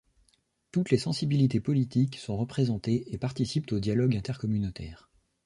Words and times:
Toutes 0.71 0.89
les 0.89 0.97
sensibilités 0.97 1.59
politiques 1.59 2.15
sont 2.15 2.35
représentées 2.35 3.13
et 3.13 3.19
participent 3.19 3.71
au 3.71 3.79
dialogue 3.79 4.15
intercommunautaire. 4.17 5.11